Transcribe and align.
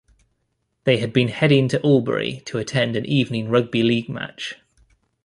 They 0.83 0.97
had 0.97 1.13
been 1.13 1.27
heading 1.27 1.67
to 1.67 1.85
Albury 1.85 2.41
to 2.45 2.57
attend 2.57 2.95
an 2.95 3.05
evening 3.05 3.49
rugby 3.49 3.83
league 3.83 4.09
match. 4.09 4.55